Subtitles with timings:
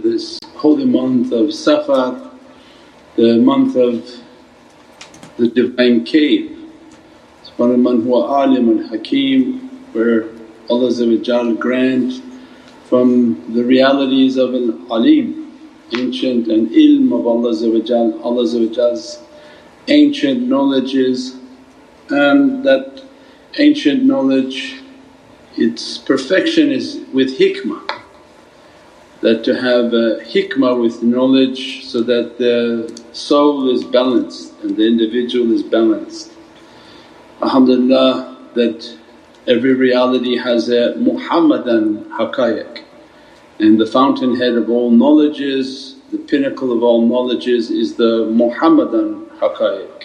[0.00, 2.30] this holy month of Safar,
[3.16, 4.08] the month of
[5.36, 6.56] the Divine Cave.
[7.44, 10.26] Subhanahu huwa alimun hakim where
[10.70, 12.22] Allah grant
[12.84, 15.58] from the realities of an alim,
[15.96, 19.20] ancient and ilm of Allah Allah's
[19.88, 21.36] ancient knowledges
[22.08, 23.02] and that
[23.58, 24.80] ancient knowledge
[25.56, 27.81] its perfection is with hikmah
[29.22, 34.86] that to have a hikmah with knowledge so that the soul is balanced and the
[34.86, 36.32] individual is balanced.
[37.40, 38.98] Alhamdulillah that
[39.46, 42.82] every reality has a Muhammadan haqqaiq
[43.60, 50.04] and the fountainhead of all knowledges, the pinnacle of all knowledges is the Muhammadan haqqaiq.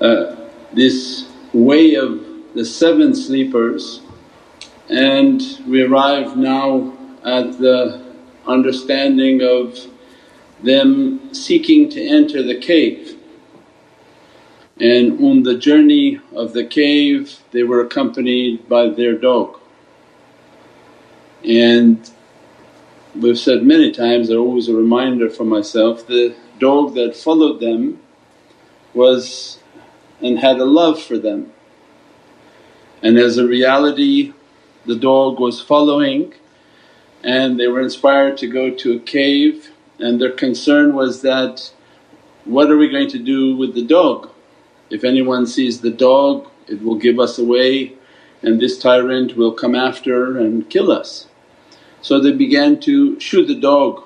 [0.00, 0.36] Uh,
[0.72, 2.20] this way of
[2.54, 4.02] the seven sleepers
[4.88, 6.92] and we arrive now
[7.24, 8.07] at the
[8.48, 9.78] understanding of
[10.62, 13.16] them seeking to enter the cave.
[14.80, 19.60] And on the journey of the cave they were accompanied by their dog.
[21.44, 22.10] And
[23.14, 28.00] we've said many times, they're always a reminder for myself, the dog that followed them
[28.94, 29.58] was
[30.20, 31.52] and had a love for them.
[33.02, 34.32] And as a reality
[34.86, 36.34] the dog was following
[37.28, 41.70] and they were inspired to go to a cave and their concern was that,
[42.46, 44.30] what are we going to do with the dog?
[44.88, 47.92] If anyone sees the dog it will give us away
[48.42, 51.26] and this tyrant will come after and kill us.
[52.00, 54.04] So they began to shoo the dog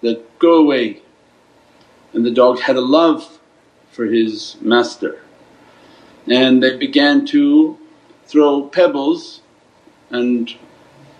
[0.00, 1.02] that, go away
[2.14, 3.38] and the dog had a love
[3.90, 5.20] for his master
[6.26, 7.78] and they began to
[8.26, 9.42] throw pebbles
[10.10, 10.54] and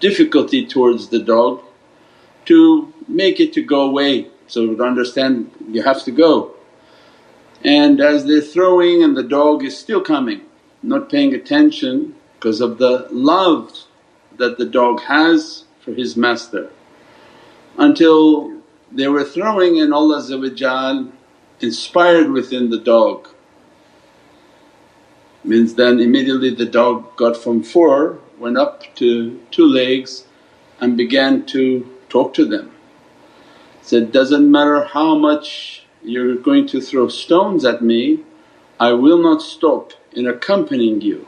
[0.01, 1.63] difficulty towards the dog
[2.47, 6.53] to make it to go away so would understand you have to go.
[7.65, 10.43] And as they're throwing and the dog is still coming,
[10.83, 13.73] not paying attention because of the love
[14.37, 16.71] that the dog has for his master
[17.79, 18.61] until
[18.93, 20.23] they were throwing and Allah
[21.61, 23.29] inspired within the dog.
[25.43, 30.27] Means then immediately the dog got from four went up to two legs
[30.81, 32.71] and began to talk to them.
[33.83, 38.21] Said, doesn't matter how much you're going to throw stones at me,
[38.79, 41.27] I will not stop in accompanying you.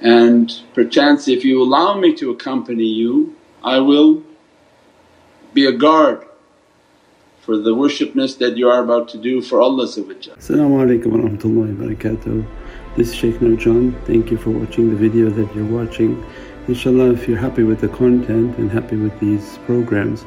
[0.00, 4.22] And perchance if you allow me to accompany you, I will
[5.54, 6.26] be a guard
[7.40, 11.78] for the worshipness that you are about to do for Allah As-salamu alaykum wa rahmatullahi
[11.78, 12.63] wa barakatuh.
[12.96, 14.00] This is Shaykh Nurjan.
[14.06, 16.24] Thank you for watching the video that you're watching.
[16.68, 20.24] Inshallah if you're happy with the content and happy with these programs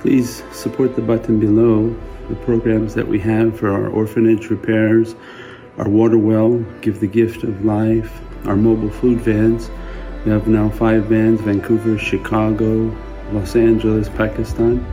[0.00, 1.96] please support the button below
[2.28, 5.14] the programs that we have for our orphanage repairs,
[5.78, 9.70] our water well, Give the Gift of Life, our mobile food vans.
[10.26, 12.94] We have now five vans Vancouver, Chicago,
[13.32, 14.84] Los Angeles, Pakistan.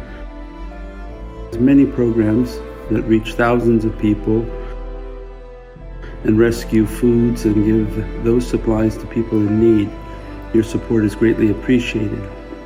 [1.52, 2.58] There's many programs
[2.90, 4.46] that reach thousands of people
[6.28, 9.90] and rescue foods and give those supplies to people in need.
[10.54, 12.22] Your support is greatly appreciated.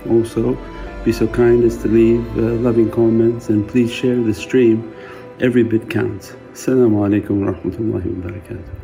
[0.09, 0.57] Also,
[1.05, 4.93] be so kind as to leave uh, loving comments and please share the stream.
[5.39, 6.33] Every bit counts.
[6.53, 8.75] Assalamu alaikum wa rahmatullahi wa barakatuh.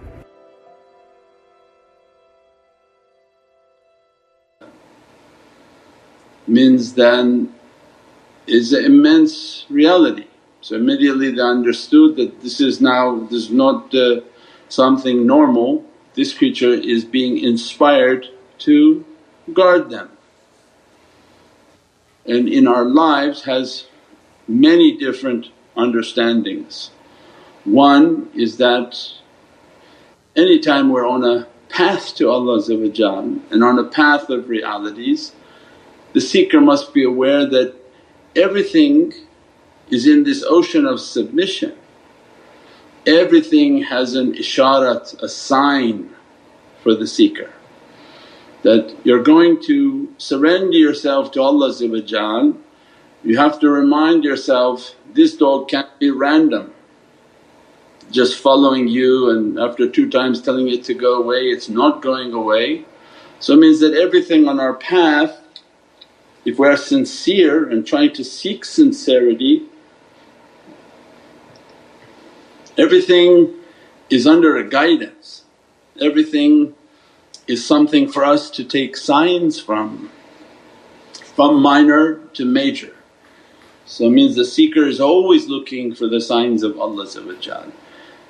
[6.47, 7.53] Means then
[8.45, 10.27] is an immense reality.
[10.61, 14.21] So immediately they understood that this is now, this is not uh,
[14.69, 15.85] something normal,
[16.15, 18.27] this creature is being inspired
[18.59, 19.05] to
[19.53, 20.09] guard them.
[22.25, 23.87] And in our lives has
[24.47, 26.89] many different understandings.
[27.63, 28.97] One is that
[30.35, 35.33] anytime we're on a path to Allah and on a path of realities,
[36.13, 37.75] the seeker must be aware that
[38.35, 39.13] everything
[39.89, 41.76] is in this ocean of submission
[43.07, 46.13] everything has an isharat, a sign
[46.83, 47.51] for the seeker.
[48.63, 51.73] That you're going to surrender yourself to Allah
[53.23, 56.73] you have to remind yourself this dog can't be random.
[58.11, 62.33] Just following you and after two times telling it to go away it's not going
[62.33, 62.85] away.
[63.39, 65.41] So it means that everything on our path
[66.45, 69.65] if we are sincere and trying to seek sincerity
[72.77, 73.53] Everything
[74.09, 75.43] is under a guidance,
[75.99, 76.75] everything
[77.47, 80.11] is something for us to take signs from,
[81.35, 82.93] from minor to major.
[83.85, 87.07] So it means the seeker is always looking for the signs of Allah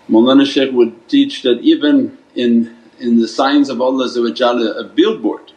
[0.09, 5.51] Mawlana Shaykh would teach that even in, in the signs of Allah a billboard,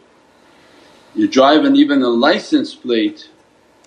[1.15, 3.29] you drive and even a license plate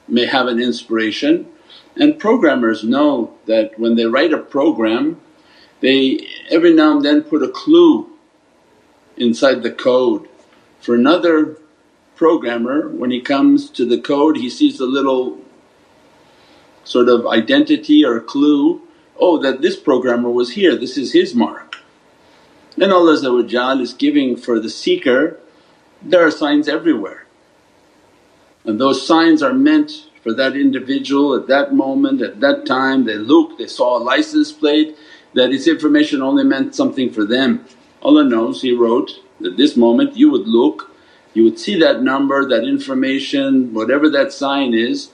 [0.09, 1.47] may have an inspiration
[1.97, 5.21] and programmers know that when they write a program
[5.81, 8.09] they every now and then put a clue
[9.17, 10.29] inside the code.
[10.81, 11.59] For another
[12.17, 15.39] programmer when he comes to the code he sees a little
[16.85, 18.83] sort of identity or clue,
[19.19, 21.77] oh that this programmer was here, this is his mark.
[22.81, 23.15] And Allah
[23.81, 25.39] is giving for the seeker,
[26.03, 27.27] there are signs everywhere.
[28.65, 33.17] And those signs are meant for that individual at that moment, at that time they
[33.17, 34.97] look, they saw a license plate
[35.35, 37.65] that its information only meant something for them.
[38.03, 40.91] Allah knows, He wrote that this moment you would look,
[41.35, 45.11] you would see that number, that information, whatever that sign is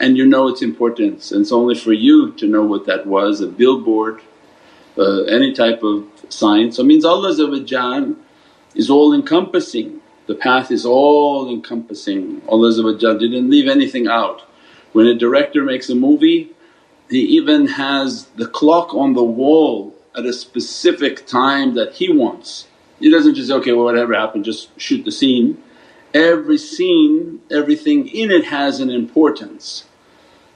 [0.00, 3.40] and you know its importance and it's only for you to know what that was,
[3.40, 4.20] a billboard,
[4.96, 6.72] uh, any type of sign.
[6.72, 7.30] So it means Allah
[8.74, 12.42] is all encompassing, the path is all encompassing.
[12.48, 14.42] Allah didn't leave anything out.
[14.98, 16.50] When a director makes a movie
[17.08, 22.66] he even has the clock on the wall at a specific time that he wants.
[22.98, 25.62] He doesn't just say, okay well whatever happened just shoot the scene.
[26.12, 29.84] Every scene, everything in it has an importance.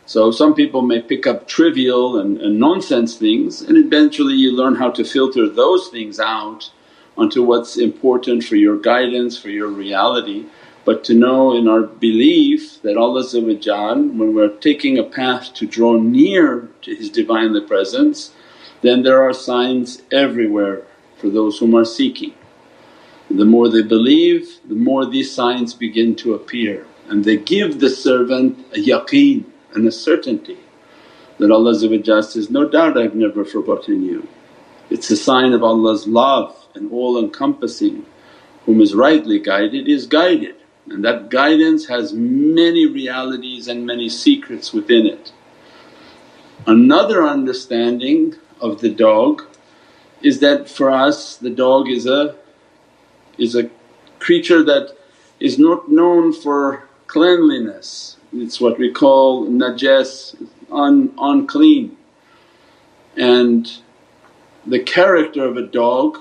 [0.06, 4.74] So some people may pick up trivial and, and, nonsense things and eventually you learn
[4.74, 6.68] how to filter those things out
[7.16, 10.46] onto what's important for your guidance, for your reality.
[10.84, 15.96] But to know in our belief that Allah when we're taking a path to draw
[15.96, 18.32] near to His Divinely Presence
[18.82, 20.82] then there are signs everywhere
[21.17, 22.34] for those whom are seeking.
[23.31, 27.88] The more they believe the more these signs begin to appear and they give the
[27.88, 29.44] servant a yaqeen
[29.75, 30.58] and a certainty
[31.38, 34.29] that Allah says, no doubt I've never forgotten you.
[34.90, 38.05] It's a sign of Allah's love and all encompassing,
[38.67, 40.56] whom is rightly guided is guided
[40.88, 45.32] and that guidance has many realities and many secrets within it.
[46.67, 49.43] Another understanding of the dog
[50.23, 52.37] is that for us the dog is a
[53.38, 53.70] is a
[54.19, 54.96] creature that
[55.40, 58.17] is not known for cleanliness.
[58.32, 60.37] It's what we call najas,
[60.70, 61.96] un, unclean.
[63.17, 63.70] And
[64.67, 66.19] the character of a dog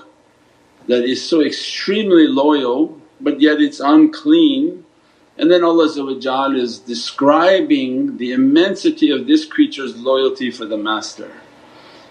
[0.88, 4.84] that is so extremely loyal but yet it's unclean
[5.38, 5.86] and then Allah
[6.54, 11.32] is describing the immensity of this creature's loyalty for the master.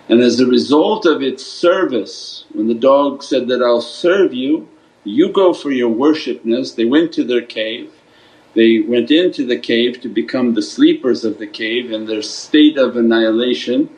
[0.10, 4.68] And as a result of its service when the dog said that, I'll serve you,
[5.04, 7.92] you go for your worshipness, they went to their cave
[8.54, 12.78] they went into the cave to become the sleepers of the cave in their state
[12.78, 13.90] of annihilation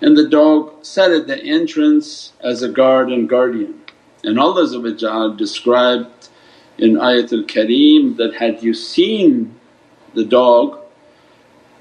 [0.00, 3.80] and the dog sat at the entrance as a guard and guardian.
[4.24, 4.66] And Allah
[5.36, 6.28] described
[6.82, 9.54] in Ayatul Kareem that had you seen
[10.14, 10.80] the dog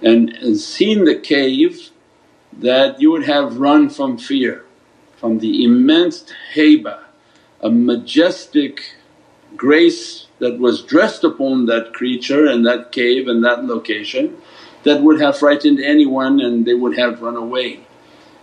[0.04, 1.90] and, and seen the cave
[2.54, 4.64] that you would have run from fear,
[5.18, 7.00] from the immense haiba,
[7.62, 8.96] a majestic
[9.56, 14.38] grace that was dressed upon that creature and that cave and that location
[14.84, 17.80] that would have frightened anyone and they would have run away.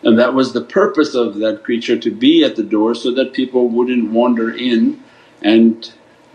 [0.03, 3.33] And that was the purpose of that creature to be at the door so that
[3.33, 5.05] people wouldn't wander in
[5.41, 5.93] and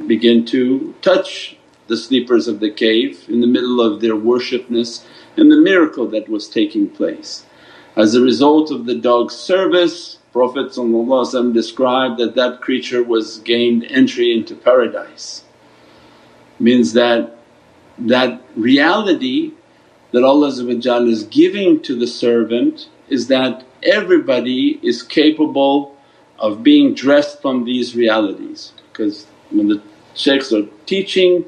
[0.08, 1.58] begin to touch
[1.88, 5.06] the sleepers of the cave in the middle of their worshipness
[5.38, 7.46] and the miracle that was taking place.
[7.96, 10.74] As a result of the dog's service Prophet
[11.54, 15.44] described that that creature was gained entry into paradise.
[16.60, 17.38] Means that
[18.00, 19.52] that reality
[20.12, 25.96] that Allah is giving to the servant is that everybody is capable
[26.40, 29.82] of being dressed from these realities because when the
[30.16, 31.46] shaykhs are teaching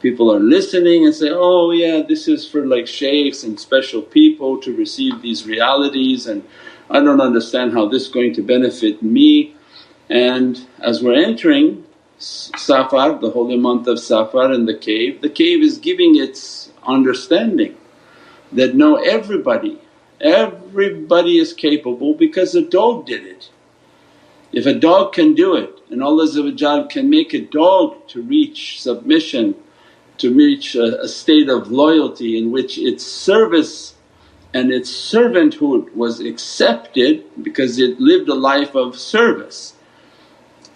[0.00, 4.60] people are listening and say, oh yeah this is for like shaykhs and special people
[4.60, 6.44] to receive these realities and
[6.88, 9.56] I don't understand how this is going to benefit me.
[10.08, 11.84] And as we're entering
[12.18, 17.76] Safar, the holy month of Safar in the cave, the cave is giving its understanding
[18.52, 19.80] that no everybody,
[20.20, 23.50] everybody is capable because a dog did it.
[24.56, 26.26] If a dog can do it and Allah
[26.88, 29.54] can make a dog to reach submission,
[30.16, 33.96] to reach a, a state of loyalty in which its service
[34.54, 39.74] and its servanthood was accepted because it lived a life of service.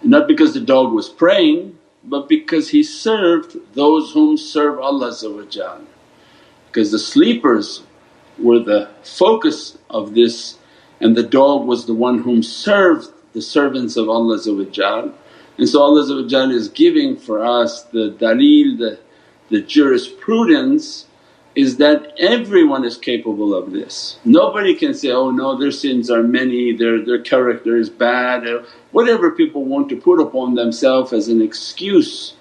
[0.03, 5.11] Not because the dog was praying but because he served those whom serve Allah
[6.67, 7.81] because the sleepers
[8.37, 10.59] were the focus of this
[10.99, 14.39] and the dog was the one whom served the servants of Allah
[15.57, 18.99] and so Allah is giving for us the dalil, the,
[19.49, 21.05] the jurisprudence
[21.53, 24.17] is that everyone is capable of this.
[24.23, 28.47] Nobody can say, oh no their sins are many, their, their character is bad
[28.91, 32.33] whatever people want to put upon themselves as an excuse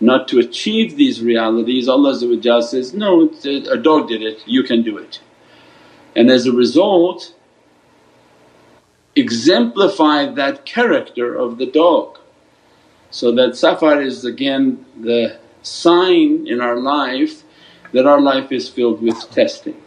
[0.00, 2.14] not to achieve these realities Allah
[2.62, 5.20] says, no a dog did it, you can do it.
[6.14, 7.34] And as a result
[9.14, 12.18] exemplify that character of the dog.
[13.10, 17.44] So that safar is again the sign in our life
[17.92, 19.80] that our life is filled with testing.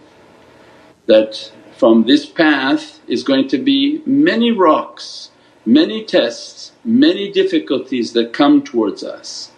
[1.08, 5.32] That from this path is going to be many rocks,
[5.65, 9.51] many tests, many difficulties that come towards us.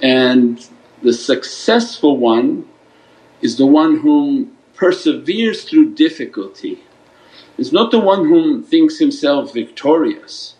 [0.00, 0.66] And
[1.02, 2.68] the successful one
[3.42, 6.82] is the one whom perseveres through difficulty.
[7.58, 10.54] Is not the one whom thinks himself victorious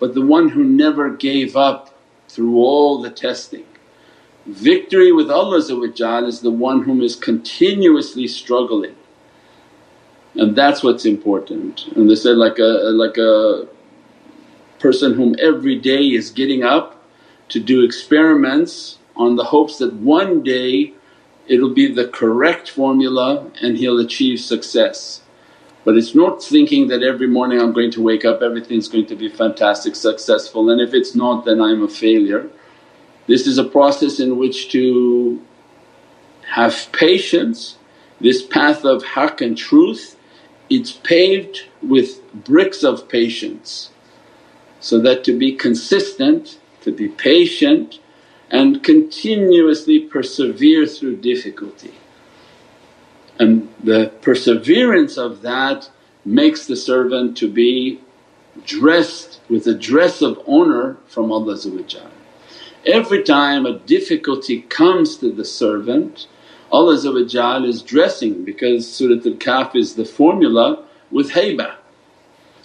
[0.00, 1.94] but the one who never gave up
[2.26, 3.66] through all the testing.
[4.46, 5.68] Victory with Allah is
[6.40, 8.96] the one whom is continuously struggling
[10.34, 11.86] and that's what's important.
[11.96, 13.66] And they said like a like a
[14.78, 17.02] person whom every day is getting up
[17.48, 20.94] to do experiments on the hopes that one day
[21.48, 25.22] it'll be the correct formula and he'll achieve success.
[25.84, 29.16] But it's not thinking that every morning I'm going to wake up everything's going to
[29.16, 32.50] be fantastic, successful and if it's not then I'm a failure.
[33.26, 35.40] This is a process in which to
[36.48, 37.76] have patience,
[38.20, 40.16] this path of haqq and truth
[40.70, 43.90] it's paved with bricks of patience.
[44.78, 47.98] So that to be consistent, to be patient
[48.50, 51.92] and continuously persevere through difficulty.
[53.40, 55.90] And the perseverance of that
[56.26, 58.00] makes the servant to be
[58.66, 61.56] dressed with a dress of honour from Allah
[62.84, 66.26] Every time a difficulty comes to the servant
[66.70, 71.76] Allah is dressing because Surat al-Kahf is the formula with haybah.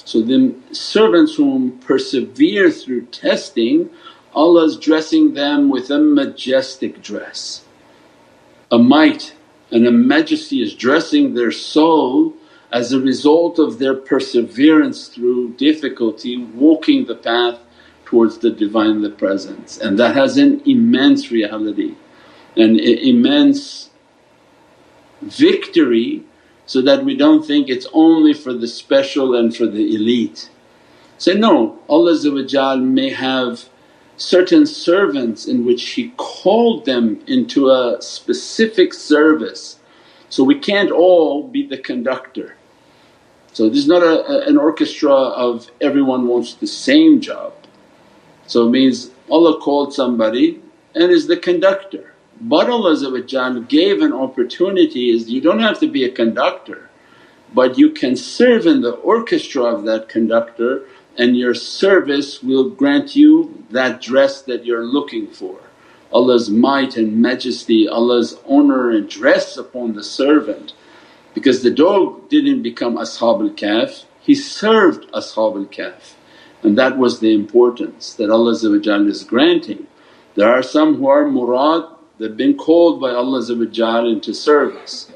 [0.03, 3.89] So the servants whom persevere through testing
[4.33, 7.63] Allah is dressing them with a majestic dress.
[8.69, 9.33] A might
[9.75, 12.33] and a majesty is dressing their soul
[12.71, 17.59] as a result of their perseverance through difficulty walking the path
[18.05, 21.93] towards the Divinely Presence and that has an immense reality
[22.55, 23.89] and immense
[25.21, 26.23] victory
[26.65, 30.49] so that we don't think it's only for the special and for the elite.
[31.17, 33.67] Say, no, Allah may have
[34.17, 39.79] certain servants in which He called them into a specific service.
[40.29, 42.55] So we can't all be the conductor.
[43.53, 47.53] So this is not a, an orchestra of everyone wants the same job.
[48.47, 50.61] So it means Allah called somebody
[50.93, 52.13] and is the conductor.
[52.41, 52.95] But Allah
[53.67, 56.89] gave an opportunity is you don't have to be a conductor
[57.55, 60.83] but you can serve in the orchestra of that conductor
[61.17, 65.59] and your service will grant you that dress that you're looking for.
[66.11, 70.73] Allah's might and majesty, Allah's honour and dress upon the servant
[71.33, 76.13] because the dog didn't become Ashab al-Kahf, he served Ashab al-Kahf
[76.63, 79.87] and that was the importance that Allah is granting.
[80.35, 83.41] There are some who are murad They've been called by Allah
[84.09, 85.11] into service.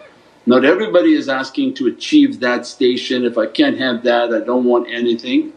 [0.46, 4.65] Not everybody is asking to achieve that station, if I can't have that I don't
[4.65, 5.53] want anything.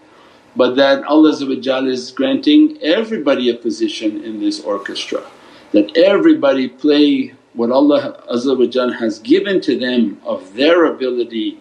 [0.54, 5.22] But that Allah is granting everybody a position in this orchestra,
[5.72, 11.60] that everybody play what Allah has given to them of their ability,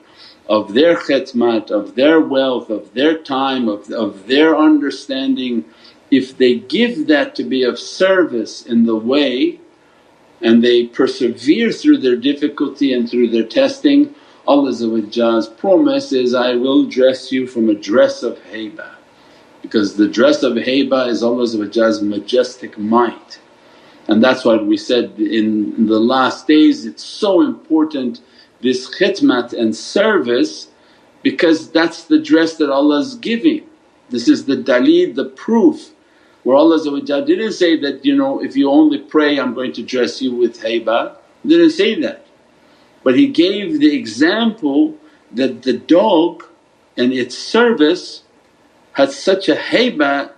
[0.50, 5.66] of their khidmat, of their wealth, of their time, of, of their understanding.
[6.10, 9.60] If they give that to be of service in the way
[10.42, 14.14] and they persevere through their difficulty and through their testing,
[14.48, 18.96] Allah's promise is, I will dress you from a dress of haybah
[19.62, 21.56] because the dress of haybah is Allah's
[22.02, 23.40] majestic might.
[24.08, 28.22] And that's why we said in the last days it's so important
[28.62, 30.70] this khidmat and service
[31.24, 33.68] because that's the dress that Allah's giving.
[34.10, 35.92] This is the dalil, the proof
[36.44, 40.22] where Allah didn't say that, you know, if you only pray I'm going to dress
[40.22, 42.26] you with haybah, didn't say that.
[43.04, 44.98] But He gave the example
[45.32, 46.44] that the dog
[46.98, 48.24] and its service
[48.94, 50.32] had such a haybah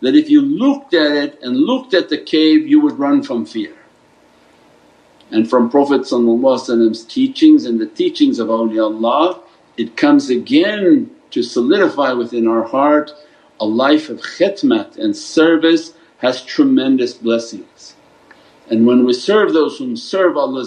[0.00, 3.44] that if you looked at it and looked at the cave you would run from
[3.44, 3.74] fear.
[5.30, 6.10] And from Prophet's
[7.04, 9.40] teachings and the teachings of awliyaullah
[9.76, 13.12] it comes again to solidify within our heart
[13.60, 17.94] a life of khidmat and service has tremendous blessings.
[18.70, 20.64] And when we serve those whom serve Allah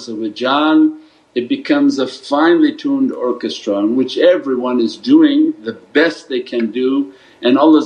[1.35, 6.71] it becomes a finely tuned orchestra in which everyone is doing the best they can
[6.71, 7.79] do and Allah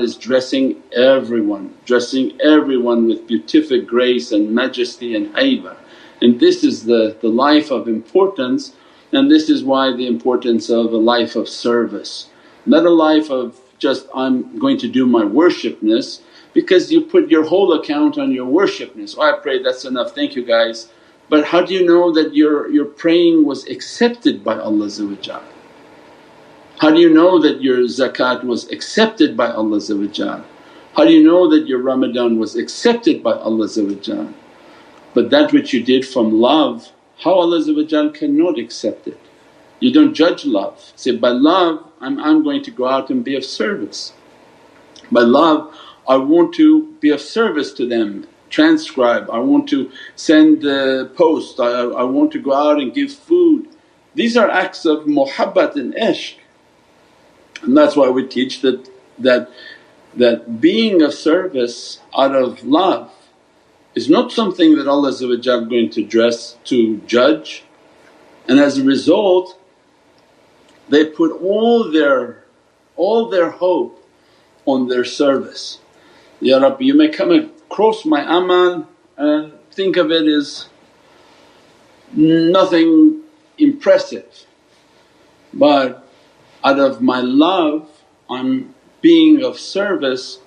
[0.00, 5.76] is dressing everyone, dressing everyone with beatific grace and majesty and haybah.
[6.22, 8.74] And this is the, the life of importance
[9.12, 12.28] and this is why the importance of a life of service.
[12.66, 16.20] Not a life of just, I'm going to do my worshipness
[16.52, 20.36] because you put your whole account on your worshipness, oh I prayed that's enough, thank
[20.36, 20.88] you guys.
[21.28, 24.90] But how do you know that your, your praying was accepted by Allah
[26.78, 29.80] How do you know that your zakat was accepted by Allah
[30.94, 33.68] How do you know that your Ramadan was accepted by Allah
[35.14, 39.18] But that which you did from love, how Allah cannot accept it.
[39.80, 43.34] You don't judge love, say, by love I'm, I'm going to go out and be
[43.34, 44.12] of service.
[45.10, 45.74] By love
[46.06, 51.58] I want to be of service to them transcribe, I want to send the post,
[51.60, 53.68] I, I want to go out and give food.
[54.14, 56.36] These are acts of muhabbat and ishq
[57.64, 59.50] and that's why we teach that, that,
[60.16, 63.10] that being of service out of love
[63.94, 67.64] is not something that Allah is going to dress to judge
[68.46, 69.58] and as a result
[70.88, 72.44] they put all their,
[72.96, 74.06] all their hope
[74.66, 75.78] on their service.
[76.40, 80.68] Ya Rabbi you may come cross my amal and think of it as
[82.12, 83.20] nothing
[83.58, 84.46] impressive.
[85.52, 86.06] But
[86.62, 87.90] out of my love
[88.30, 90.38] I'm being of service.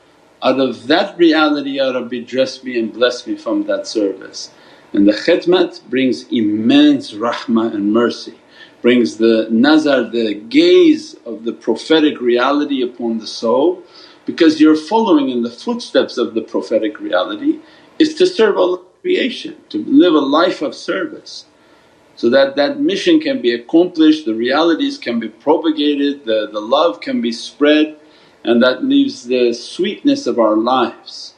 [0.41, 4.51] Out of that reality Ya Rabbi dress me and bless me from that service.
[4.93, 8.39] And the khidmat brings immense rahmah and mercy,
[8.81, 13.83] brings the nazar, the gaze of the prophetic reality upon the soul
[14.27, 17.61] because you're following in the footsteps of the prophetic reality
[17.97, 21.45] is to serve Allah creation, to live a life of service.
[22.15, 27.01] So that that mission can be accomplished, the realities can be propagated, the, the love
[27.01, 27.97] can be spread
[28.43, 31.35] and that leaves the sweetness of our lives.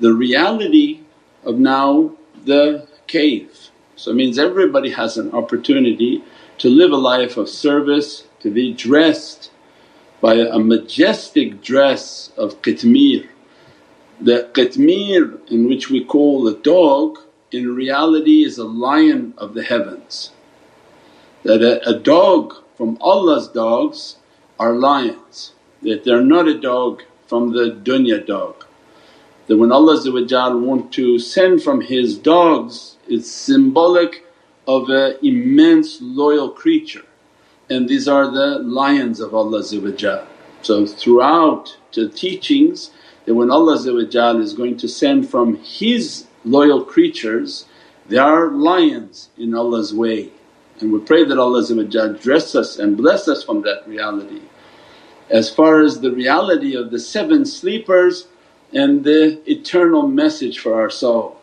[0.00, 1.00] The reality
[1.44, 2.12] of now
[2.44, 3.70] the cave.
[3.96, 6.22] So it means everybody has an opportunity
[6.58, 9.50] to live a life of service, to be dressed
[10.20, 13.28] by a majestic dress of qitmir.
[14.20, 17.18] The qitmir in which we call a dog
[17.52, 20.32] in reality is a lion of the heavens.
[21.44, 24.16] That a, a dog from Allah's dogs
[24.58, 25.52] are lions,
[25.82, 28.64] that they're not a dog from the dunya dog.
[29.46, 30.02] That when Allah
[30.58, 34.26] want to send from His dogs it's symbolic
[34.66, 37.07] of an immense loyal creature
[37.70, 39.62] and these are the lions of Allah
[40.62, 42.90] So throughout the teachings
[43.24, 43.76] that when Allah
[44.40, 47.66] is going to send from His loyal creatures
[48.08, 50.30] they are lions in Allah's way.
[50.80, 51.62] And we pray that Allah
[52.20, 54.40] dress us and bless us from that reality.
[55.28, 58.28] As far as the reality of the seven sleepers
[58.72, 61.40] and the eternal message for our soul.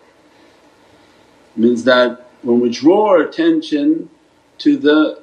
[1.56, 4.10] Means that when we draw our attention
[4.60, 5.20] to the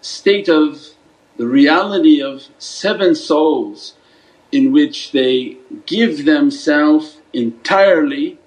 [0.00, 0.90] state of
[1.36, 3.94] the reality of seven souls
[4.52, 8.38] in which they give themselves entirely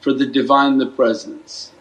[0.00, 1.72] for the Divinely Presence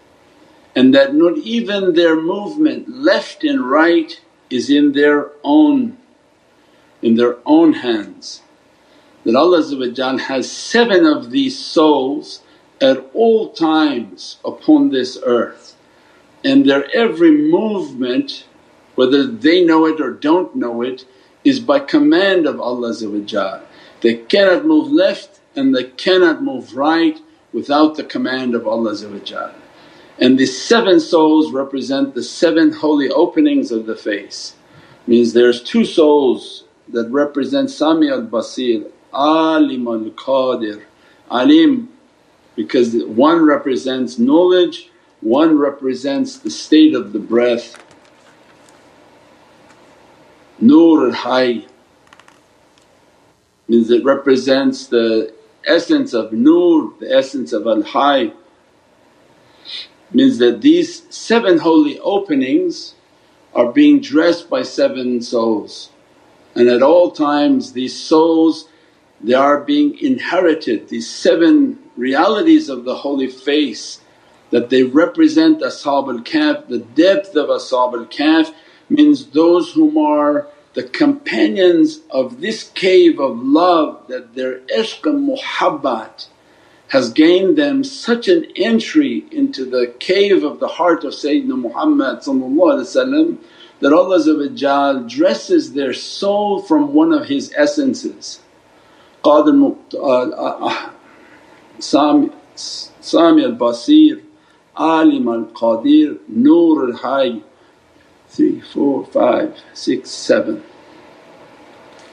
[0.75, 5.97] and that not even their movement left and right is in their own
[7.01, 8.43] in their own hands.
[9.23, 9.63] That Allah
[10.19, 12.41] has seven of these souls
[12.79, 15.75] at all times upon this earth
[16.43, 18.45] and their every movement
[19.01, 21.05] whether they know it or don't know it
[21.43, 22.93] is by command of Allah
[24.01, 27.19] They cannot move left and they cannot move right
[27.51, 28.93] without the command of Allah
[30.19, 34.53] and the seven souls represent the seven holy openings of the face.
[35.07, 40.83] Means there's two souls that represent Sami al-Basir, Alim al-Qadir,
[41.31, 41.89] Alim
[42.55, 47.83] because one represents knowledge, one represents the state of the breath
[50.61, 51.67] Nur al-Hayy
[53.67, 55.33] means it represents the
[55.65, 58.33] essence of Nur, the essence of Al-Hayy
[60.13, 62.95] means that these seven holy openings
[63.53, 65.89] are being dressed by seven souls
[66.55, 68.67] and at all times these souls
[69.23, 74.01] they are being inherited, these seven realities of the holy face
[74.49, 76.67] that they represent Ashab al-Kahf.
[76.67, 78.53] The depth of Ashab al-Kahf
[78.89, 86.27] means those whom are the companions of this cave of love that their ishq muhabbat
[86.91, 92.21] has gained them such an entry into the cave of the heart of Sayyidina Muhammad
[93.79, 98.41] that Allah dresses their soul from one of His essences.
[99.23, 100.91] Qadir uh, uh,
[101.79, 104.21] Sami, Sami al-Basir,
[104.75, 107.41] Alim al-Qadir, Nur al-Hayy,
[108.31, 110.63] three, four, five, six, seven.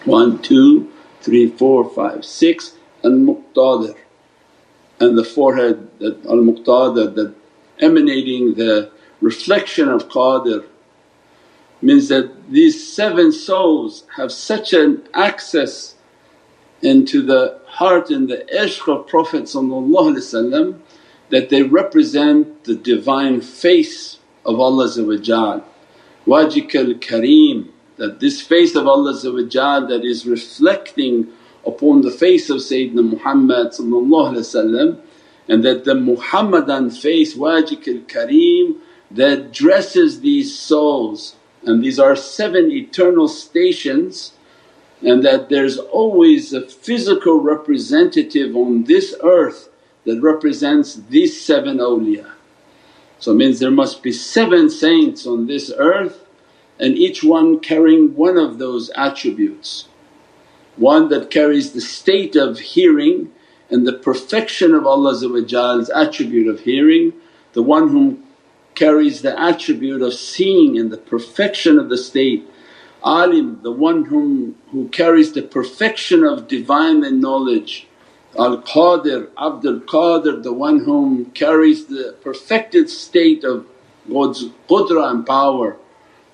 [0.04, 3.96] One, two, three, four, five, six, al-Muqtadir
[5.00, 7.34] and the forehead that al-Muqtadir that
[7.78, 10.66] emanating the reflection of Qadir
[11.80, 15.94] means that these seven souls have such an access
[16.82, 19.44] into the heart and the ishq of Prophet
[21.30, 24.88] that they represent the divine face of Allah
[26.28, 31.26] Wajikal Kareem that this face of Allah that is reflecting
[31.66, 33.72] upon the face of Sayyidina Muhammad
[35.48, 38.76] and that the Muhammadan face Wajikal Kareem
[39.10, 44.34] that dresses these souls and these are seven eternal stations
[45.00, 49.70] and that there's always a physical representative on this earth
[50.04, 52.32] that represents these seven awliya.
[53.18, 56.24] So it means there must be seven saints on this earth
[56.78, 59.88] and each one carrying one of those attributes.
[60.76, 63.32] One that carries the state of hearing
[63.70, 67.12] and the perfection of Allah's attribute of hearing,
[67.52, 68.24] the one whom
[68.74, 72.48] carries the attribute of seeing and the perfection of the state.
[73.02, 77.88] Alim, the one whom who carries the perfection of divine knowledge.
[78.36, 83.66] Al Qadir, Abdul Qadir, the one whom carries the perfected state of
[84.10, 85.76] God's qudra and power.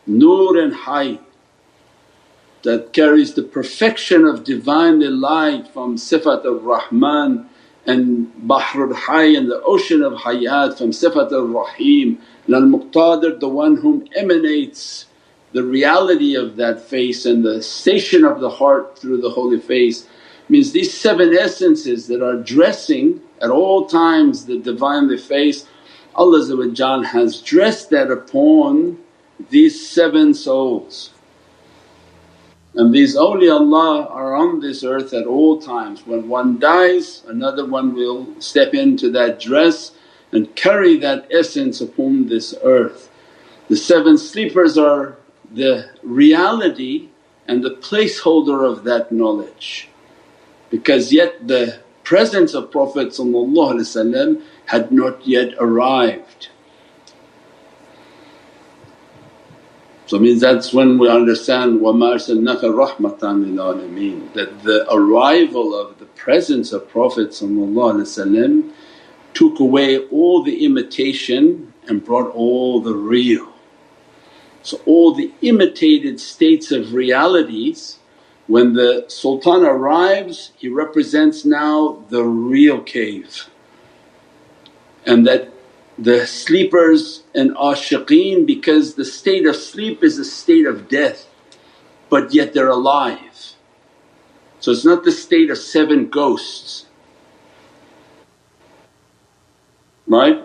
[0.07, 1.19] Nur and Hayy,
[2.63, 7.49] that carries the perfection of Divinely light from Sifat al-Rahman
[7.87, 13.77] and Bahr al-Hayy and the ocean of Hayat from Sifat al-Rahim and al-Muqtadir the one
[13.77, 15.07] whom emanates
[15.53, 20.09] the reality of that face and the station of the heart through the holy face
[20.49, 25.67] means these seven essences that are dressing at all times the Divinely face
[26.15, 28.99] Allah has dressed that upon
[29.51, 31.11] these seven souls.
[32.75, 36.07] And these awliyaullah are on this earth at all times.
[36.07, 39.93] When one dies another one will step into that dress
[40.33, 43.11] and carry that essence upon this earth.
[43.69, 45.17] The seven sleepers are
[45.53, 47.09] the reality
[47.47, 49.89] and the placeholder of that knowledge
[50.74, 53.16] because yet the presence of Prophet
[54.66, 56.50] had not yet arrived.
[60.10, 66.06] So means that's when we understand, وَمَا أَرْسَلْنَاكَ رَحْمَةً لِلْعَالَمِينَ that the arrival of the
[66.06, 67.32] presence of Prophet
[69.36, 73.54] took away all the imitation and brought all the real.
[74.64, 78.00] So all the imitated states of realities
[78.47, 83.49] when the sultan arrives he represents now the real cave
[85.07, 85.51] and that
[85.99, 91.29] the sleepers and ashiqeen because the state of sleep is a state of death
[92.15, 93.55] but yet they're alive.
[94.61, 96.87] So it's not the state of seven ghosts,
[100.07, 100.43] right?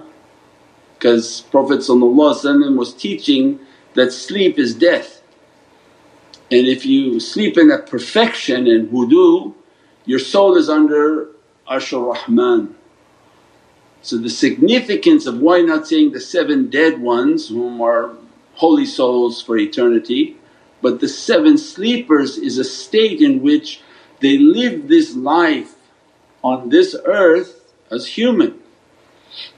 [0.95, 3.59] Because Prophet was teaching
[3.93, 5.18] that sleep is death
[6.51, 9.53] and if you sleep in that perfection and wudu
[10.05, 11.29] your soul is under
[11.69, 12.75] Arshur Rahman
[14.01, 18.15] so the significance of why not saying the seven dead ones whom are
[18.55, 20.37] holy souls for eternity
[20.81, 23.81] but the seven sleepers is a state in which
[24.21, 25.75] they live this life
[26.43, 28.59] on this earth as human.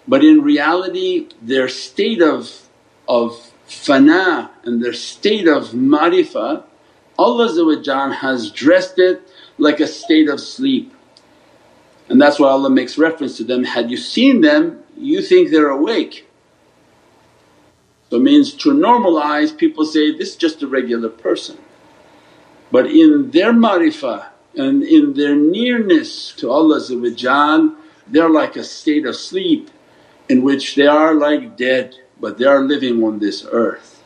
[0.07, 2.67] But in reality their state of,
[3.07, 6.63] of fana and their state of marifah
[7.21, 9.21] Allah has dressed it
[9.57, 10.93] like a state of sleep.
[12.09, 15.69] And that's why Allah makes reference to them, had you seen them you think they're
[15.69, 16.27] awake.
[18.09, 21.57] So it means to normalize people say, this is just a regular person.
[22.71, 26.81] But in their marifah and in their nearness to Allah
[28.07, 29.71] they're like a state of sleep
[30.27, 34.00] in which they are like dead but they are living on this earth.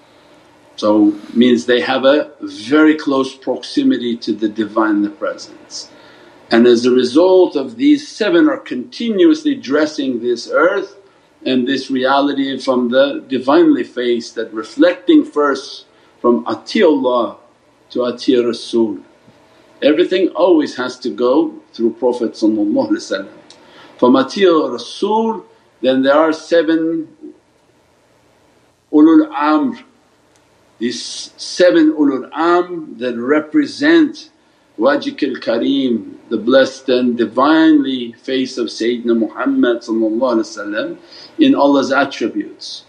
[0.76, 5.90] So means they have a very close proximity to the Divinely Presence.
[6.52, 10.98] And as a result of these seven are continuously dressing this earth
[11.46, 15.86] and this reality from the Divinely face that reflecting first
[16.20, 17.38] from Atiullah
[17.92, 19.00] to Ati Rasul.
[19.82, 22.38] Everything always has to go through Prophet
[23.98, 25.46] From Ati Rasul
[25.82, 27.08] then there are seven
[28.92, 29.78] ulul amr,
[30.80, 34.30] these seven ulul amr that represent
[34.78, 39.84] Wajhik kareem the blessed and Divinely face of Sayyidina Muhammad
[41.38, 42.84] in Allah's attributes.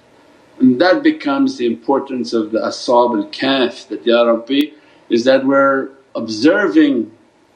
[0.58, 4.72] And that becomes the importance of the Ashab al-Kahf that, Ya Rabbi
[5.10, 7.12] is that we're observing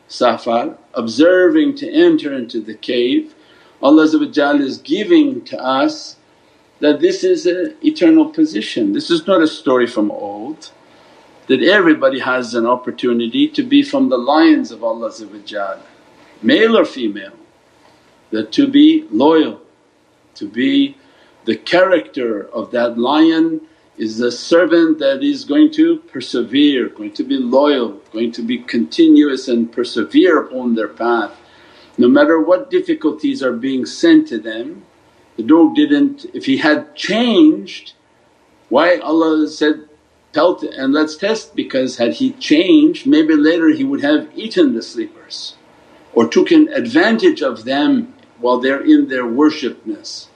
[0.06, 3.34] safar, observing to enter into the cave.
[3.82, 6.16] Allah is giving to us
[6.80, 8.92] that this is an eternal position.
[8.92, 10.70] This is not a story from old,
[11.46, 15.12] that everybody has an opportunity to be from the lions of Allah
[16.42, 17.36] male or female,
[18.30, 19.60] that to be loyal,
[20.34, 20.96] to be
[21.44, 23.60] the character of that lion
[23.98, 28.58] is the servant that is going to persevere, going to be loyal, going to be
[28.58, 31.32] continuous and persevere upon their path.
[31.98, 34.86] No matter what difficulties are being sent to them,
[35.40, 36.26] the dog didn't…
[36.34, 37.94] if he had changed,
[38.68, 39.88] why Allah said,
[40.34, 44.82] "Tell and let's test because had he changed maybe later he would have eaten the
[44.82, 45.56] sleepers
[46.12, 50.26] or taken advantage of them while they're in their worshipness.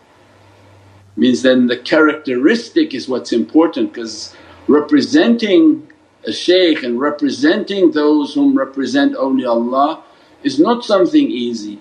[1.16, 4.34] Means then the characteristic is what's important because
[4.66, 5.92] representing
[6.24, 10.02] a shaykh and representing those whom represent awliyaullah
[10.42, 11.78] is not something easy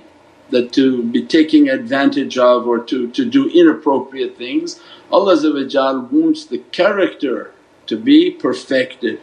[0.54, 4.80] that to be taking advantage of or to, to do inappropriate things.
[5.12, 5.36] Allah
[6.12, 7.52] wants the character
[7.88, 9.20] to be perfected,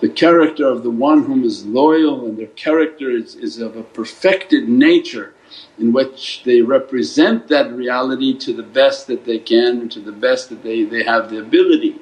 [0.00, 3.82] the character of the one whom is loyal and their character is, is of a
[3.82, 5.34] perfected nature
[5.78, 10.12] in which they represent that reality to the best that they can and to the
[10.12, 11.96] best that they, they have the ability.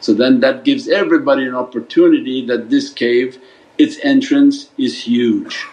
[0.00, 3.38] So then that gives everybody an opportunity that this cave
[3.78, 5.66] its entrance is huge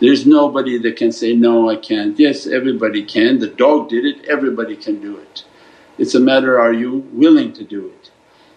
[0.00, 2.18] there's nobody that can say, no I can't.
[2.18, 5.44] Yes everybody can, the dog did it, everybody can do it.
[5.98, 8.10] It's a matter are you willing to do it?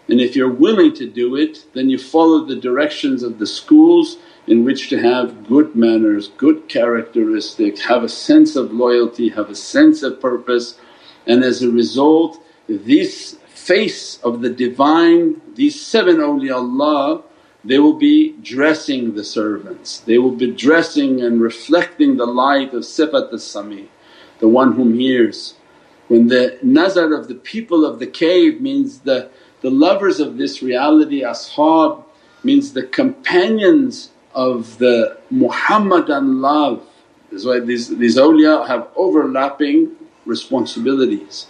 [0.09, 4.17] And if you're willing to do it then you follow the directions of the schools
[4.47, 9.55] in which to have good manners, good characteristics, have a sense of loyalty, have a
[9.55, 10.79] sense of purpose
[11.27, 17.23] and as a result this face of the Divine, these seven awliyaullah
[17.67, 22.83] they will be dressing the servants, they will be dressing and reflecting the light of
[22.83, 23.89] Sifat as-Sami,
[24.39, 25.55] the one whom hears.
[26.07, 29.29] When the nazar of the people of the cave means the,
[29.61, 32.05] the lovers of this reality, ashab
[32.43, 36.87] means the companions of the Muhammadan love.
[37.29, 39.91] That's why these, these awliya have overlapping
[40.25, 41.47] responsibilities.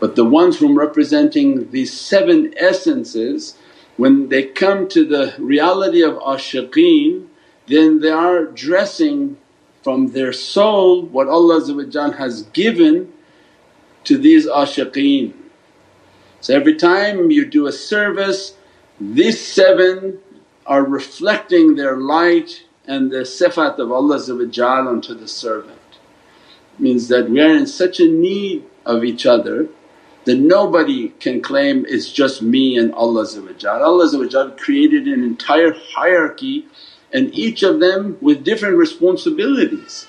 [0.00, 3.56] But the ones whom representing these seven essences
[3.98, 7.26] when they come to the reality of ashiqeen
[7.66, 9.36] then they are dressing
[9.82, 11.60] from their soul what Allah
[12.16, 13.12] has given
[14.04, 15.34] to these ashiqeen.
[16.40, 18.54] So every time you do a service
[19.00, 20.18] these seven
[20.66, 25.78] are reflecting their light and the sifat of Allah onto the servant.
[26.78, 29.68] Means that we are in such a need of each other
[30.28, 33.26] that nobody can claim it's just me and Allah
[33.64, 36.66] Allah created an entire hierarchy
[37.14, 40.06] and each of them with different responsibilities.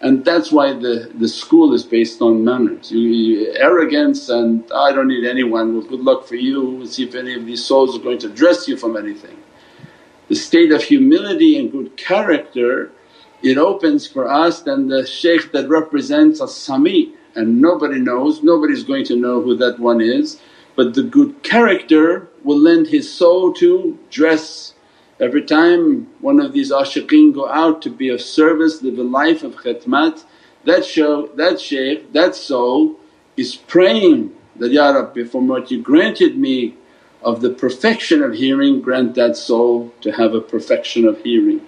[0.00, 2.92] And that's why the, the school is based on manners.
[2.92, 7.02] You, you, arrogance and, I don't need anyone, well good luck for you, we'll see
[7.02, 9.42] if any of these souls are going to dress you from anything.
[10.28, 12.92] The state of humility and good character
[13.42, 19.04] it opens for us then the shaykh that represents as-Sami and nobody knows, nobody's going
[19.06, 20.40] to know who that one is.
[20.76, 24.74] But the good character will lend his soul to dress.
[25.20, 29.42] Every time one of these ashiqeen go out to be of service, live a life
[29.42, 30.24] of khidmat,
[30.64, 32.98] that show, that shaykh, that soul
[33.36, 36.74] is praying that, Ya Rabbi from what you granted me
[37.22, 41.60] of the perfection of hearing grant that soul to have a perfection of hearing,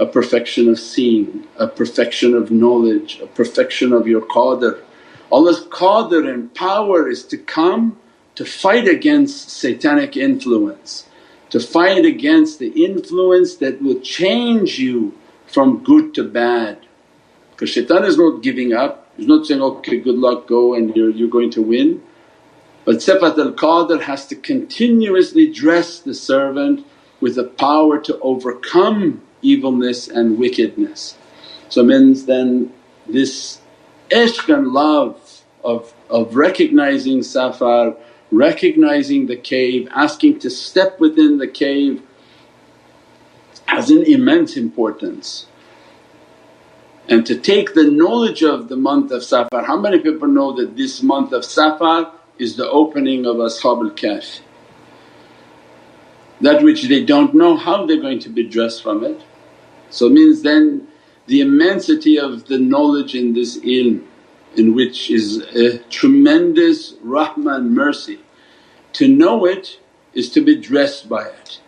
[0.00, 4.80] a perfection of seeing, a perfection of knowledge, a perfection of your qadr
[5.30, 7.98] Allah's qadir and power is to come
[8.36, 11.08] to fight against satanic influence,
[11.50, 15.14] to fight against the influence that will change you
[15.46, 16.78] from good to bad.
[17.50, 21.10] Because shaitan is not giving up, he's not saying, okay good luck go and you're,
[21.10, 22.02] you're going to win.
[22.84, 26.86] But Sifat al-Qadir has to continuously dress the servant
[27.20, 31.16] with the power to overcome evilness and wickedness.
[31.68, 32.72] So means then
[33.08, 33.60] this
[34.10, 37.96] ishq and love of, of recognizing safar,
[38.30, 42.02] recognizing the cave, asking to step within the cave
[43.66, 45.46] has an immense importance.
[47.08, 50.76] And to take the knowledge of the month of Safar, how many people know that
[50.76, 54.40] this month of Safar is the opening of Ashab al-Kahf?
[56.40, 59.20] That which they don't know how they're going to be dressed from it.
[59.90, 60.88] So means then
[61.26, 64.04] the immensity of the knowledge in this ilm
[64.56, 68.20] in which is a tremendous rahmah and mercy.
[68.94, 69.78] To know it
[70.14, 71.60] is to be dressed by it.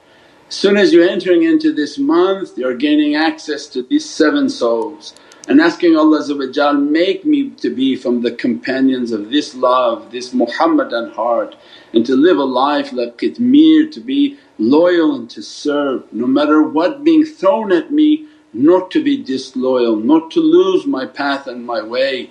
[0.49, 5.15] As soon as you're entering into this month you're gaining access to these seven souls
[5.47, 11.11] and asking Allah make me to be from the companions of this love, this Muhammadan
[11.11, 11.57] heart
[11.93, 16.63] and to live a life like Qitmir, to be loyal and to serve no matter
[16.63, 18.28] what being thrown at me
[18.59, 22.31] not to be disloyal, not to lose my path and my way.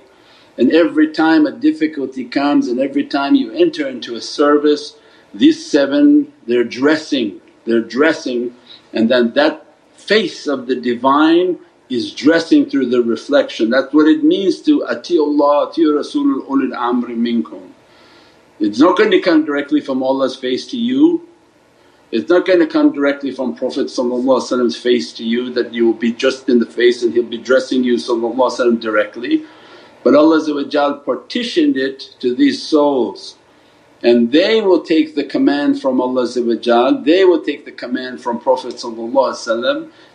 [0.58, 4.98] And every time a difficulty comes and every time you enter into a service
[5.34, 8.56] these seven they're dressing, they're dressing
[8.94, 11.60] and then that face of the Divine
[11.90, 13.70] is dressing through the reflection.
[13.70, 17.72] That's what it means to atiullah, ati Rasulul ulil amri minkum.
[18.60, 21.27] It's not going to come directly from Allah's face to you,
[22.12, 23.94] it's not going to come directly from Prophet's
[24.78, 27.84] face to you that you will be just in the face and he'll be dressing
[27.84, 27.98] you
[28.80, 29.46] directly.
[30.04, 30.40] But Allah
[31.04, 33.36] partitioned it to these souls
[34.04, 38.80] and they will take the command from Allah they will take the command from Prophet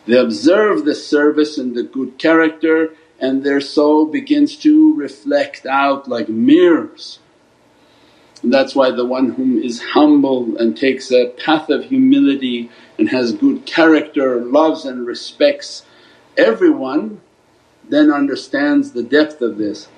[0.07, 6.09] they observe the service and the good character and their soul begins to reflect out
[6.09, 7.19] like mirrors.
[8.43, 13.09] And that's why the one whom is humble and takes a path of humility and
[13.09, 15.85] has good character, loves and respects
[16.37, 17.21] everyone
[17.89, 19.89] then understands the depth of this.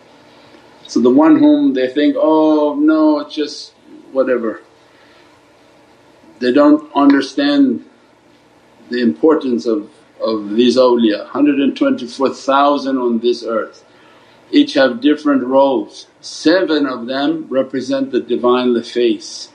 [0.87, 3.73] So the one whom they think, oh no it's just
[4.13, 4.61] whatever,
[6.41, 7.85] they don't understand
[8.91, 13.85] the importance of, of these awliya, 124,000 on this earth.
[14.51, 19.51] Each have different roles, seven of them represent the Divinely face.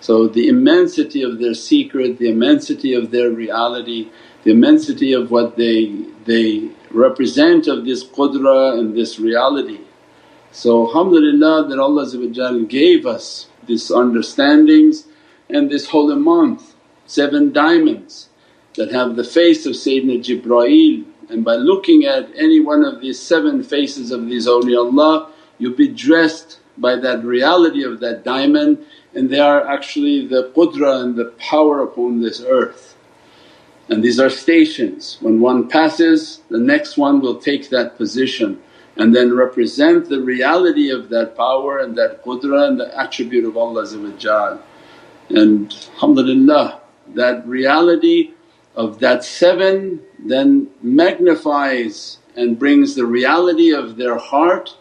[0.00, 4.10] So the immensity of their secret, the immensity of their reality,
[4.42, 9.80] the immensity of what they, they represent of this qudra and this reality.
[10.52, 15.06] So alhamdulillah that Allah gave us these understandings
[15.48, 16.74] and this holy month,
[17.06, 18.28] seven diamonds
[18.74, 23.20] that have the face of Sayyidina Jibreel and by looking at any one of these
[23.20, 28.84] seven faces of these awliyaullah you'll be dressed by that reality of that diamond
[29.14, 32.96] and they are actually the qudra and the power upon this earth.
[33.88, 38.60] And these are stations, when one passes the next one will take that position
[38.96, 43.56] and then represent the reality of that power and that qudra and the attribute of
[43.56, 44.60] Allah
[45.30, 46.80] And alhamdulillah
[47.14, 48.32] that reality
[48.74, 54.76] of that seven then magnifies and brings the reality of their heart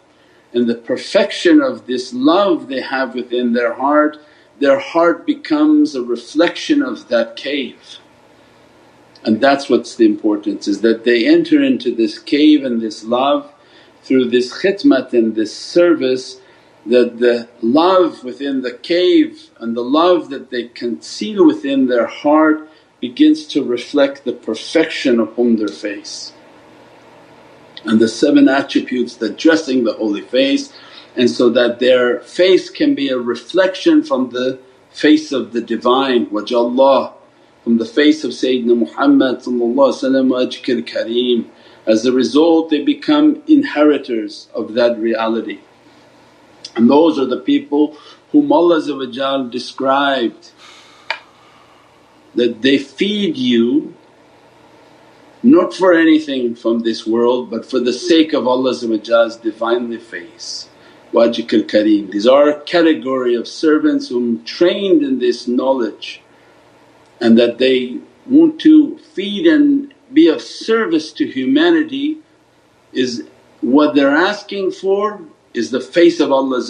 [0.54, 4.18] and the perfection of this love they have within their heart,
[4.60, 7.98] their heart becomes a reflection of that cave.
[9.24, 13.52] And that's what's the importance is that they enter into this cave and this love
[14.04, 16.42] through this khidmat and this service
[16.86, 22.70] that the love within the cave and the love that they conceal within their heart
[23.10, 26.32] begins to reflect the perfection upon their face.
[27.84, 30.72] And the seven attributes that dressing the holy face
[31.18, 34.58] and so that their face can be a reflection from the
[34.90, 37.12] face of the Divine, wajhallah,
[37.66, 39.40] from the face of Sayyidina Muhammad
[40.94, 41.50] kareem
[41.86, 45.60] as a result they become inheritors of that reality.
[46.78, 47.98] And those are the people
[48.32, 48.82] whom Allah
[49.50, 50.52] described
[52.36, 53.94] that they feed you
[55.42, 58.82] not for anything from this world but for the sake of Allah's
[59.38, 60.70] Divinely face.
[61.12, 62.12] Wajikul Kareem.
[62.12, 66.22] These are a category of servants whom trained in this knowledge
[67.22, 72.18] and that they want to feed and be of service to humanity
[72.94, 73.24] is
[73.62, 75.22] what they're asking for
[75.54, 76.62] is the face of Allah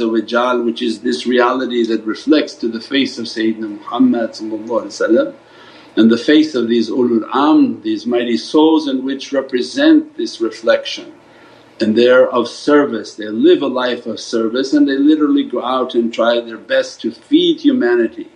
[0.63, 4.31] which is this reality that reflects to the face of Sayyidina Muhammad
[5.95, 11.13] and the face of these ulul amr, these mighty souls in which represent this reflection
[11.79, 15.95] and they're of service, they live a life of service and they literally go out
[15.95, 18.29] and try their best to feed humanity.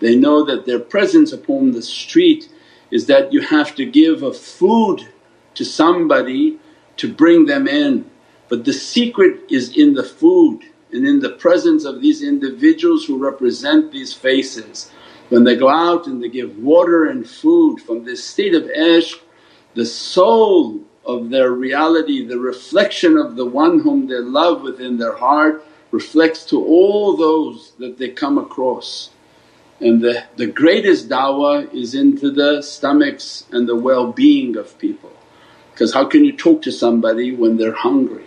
[0.00, 2.48] They know that their presence upon the street
[2.90, 5.06] is that you have to give a food
[5.54, 6.58] to somebody
[6.96, 8.08] to bring them in.
[8.48, 13.18] But the secret is in the food and in the presence of these individuals who
[13.18, 14.90] represent these faces.
[15.28, 19.20] When they go out and they give water and food from this state of ishq,
[19.74, 25.16] the soul of their reality, the reflection of the one whom they love within their
[25.16, 29.10] heart reflects to all those that they come across.
[29.80, 35.12] And the, the greatest da'wah is into the stomachs and the well-being of people
[35.76, 38.24] because how can you talk to somebody when they're hungry?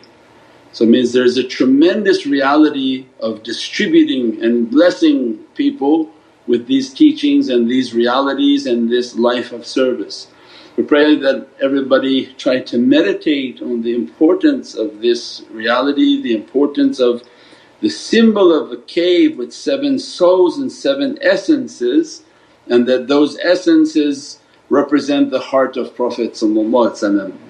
[0.72, 6.12] So it means there's a tremendous reality of distributing and blessing people
[6.50, 10.28] with these teachings and these realities and this life of service.
[10.76, 17.00] We pray that everybody try to meditate on the importance of this reality, the importance
[17.00, 17.22] of
[17.82, 22.24] the symbol of a cave with seven souls and seven essences
[22.68, 24.40] and that those essences
[24.70, 26.32] represent the heart of Prophet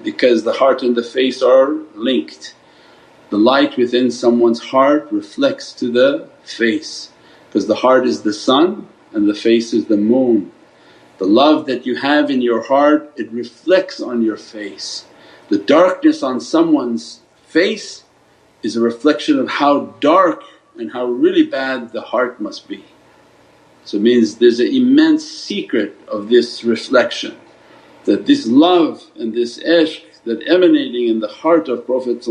[0.04, 2.54] because the heart and the face are linked.
[3.30, 7.10] The light within someone's heart reflects to the face
[7.46, 10.52] because the heart is the sun and the face is the moon.
[11.18, 15.04] The love that you have in your heart it reflects on your face.
[15.48, 18.04] The darkness on someone's face
[18.62, 20.44] is a reflection of how dark
[20.78, 22.84] and how really bad the heart must be.
[23.84, 27.36] So it means there's an immense secret of this reflection
[28.04, 32.22] that this love and this ishq that emanating in the heart of Prophet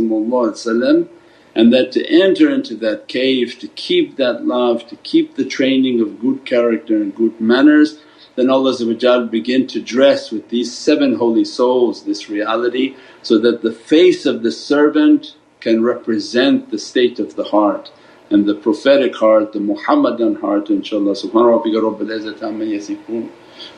[1.59, 5.99] and that to enter into that cave, to keep that love, to keep the training
[6.01, 7.99] of good character and good manners
[8.39, 13.73] then Allah begin to dress with these seven holy souls this reality so that the
[13.73, 17.91] face of the servant can represent the state of the heart
[18.29, 21.21] and the prophetic heart, the Muhammadan heart inshaAllah.
[21.21, 23.27] Subhana rabbika rabbil izzati amma yasifoon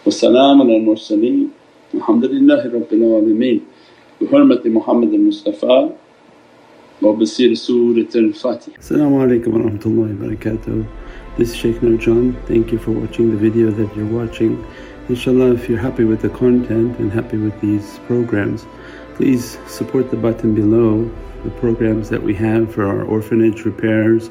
[0.06, 1.50] wa salaamun al mursaleen
[1.92, 3.64] walhamdulillahi rabbil alameen.
[4.20, 5.96] Bi hurmati Muhammad al-Mustafa
[9.60, 10.88] rahmatullahi wa barakatuh.
[11.36, 12.36] This is Shaykh Nurjan.
[12.46, 14.64] Thank you for watching the video that you're watching.
[15.10, 18.68] Inshallah if you're happy with the content and happy with these programs
[19.16, 21.10] please support the button below
[21.44, 24.30] the programs that we have for our orphanage repairs,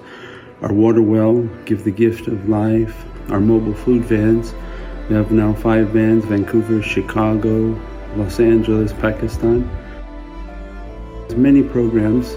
[0.63, 4.55] our water well, Give the Gift of Life, our mobile food vans.
[5.09, 7.77] We have now five vans Vancouver, Chicago,
[8.15, 9.69] Los Angeles, Pakistan.
[11.23, 12.37] There's many programs